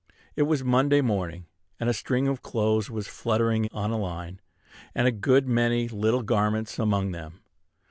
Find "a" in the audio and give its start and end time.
1.87-1.93, 3.91-3.99, 5.07-5.11